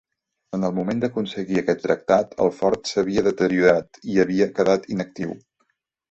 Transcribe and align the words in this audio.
En 0.57 0.63
el 0.67 0.71
moment 0.75 1.01
d'aconseguir 1.01 1.59
aquest 1.61 1.83
tractat, 1.85 2.33
el 2.45 2.49
fort 2.59 2.89
s'havia 2.91 3.23
deteriorat 3.27 3.99
i 4.13 4.17
havia 4.23 4.47
quedat 4.61 4.89
inactiu. 4.97 5.37